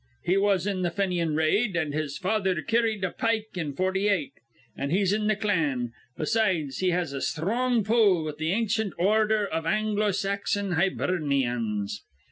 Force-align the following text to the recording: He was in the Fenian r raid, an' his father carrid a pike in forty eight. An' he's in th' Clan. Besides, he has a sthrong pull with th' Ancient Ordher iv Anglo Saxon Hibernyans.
He 0.23 0.35
was 0.35 0.65
in 0.65 0.81
the 0.81 0.89
Fenian 0.89 1.29
r 1.33 1.35
raid, 1.35 1.77
an' 1.77 1.91
his 1.91 2.17
father 2.17 2.59
carrid 2.63 3.03
a 3.03 3.11
pike 3.11 3.49
in 3.53 3.73
forty 3.75 4.09
eight. 4.09 4.33
An' 4.75 4.89
he's 4.89 5.13
in 5.13 5.29
th' 5.29 5.39
Clan. 5.39 5.93
Besides, 6.17 6.79
he 6.79 6.89
has 6.89 7.13
a 7.13 7.21
sthrong 7.21 7.83
pull 7.83 8.23
with 8.23 8.39
th' 8.39 8.49
Ancient 8.49 8.95
Ordher 8.97 9.47
iv 9.55 9.67
Anglo 9.67 10.09
Saxon 10.09 10.71
Hibernyans. 10.71 12.01